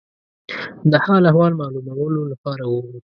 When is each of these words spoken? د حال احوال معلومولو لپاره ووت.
د 0.91 0.93
حال 1.05 1.23
احوال 1.31 1.53
معلومولو 1.61 2.21
لپاره 2.31 2.63
ووت. 2.65 2.93